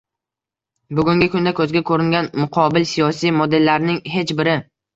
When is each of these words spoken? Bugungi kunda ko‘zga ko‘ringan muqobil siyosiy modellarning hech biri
Bugungi 0.99 1.27
kunda 1.35 1.53
ko‘zga 1.59 1.83
ko‘ringan 1.91 2.31
muqobil 2.45 2.89
siyosiy 2.95 3.37
modellarning 3.39 4.05
hech 4.19 4.37
biri 4.45 4.61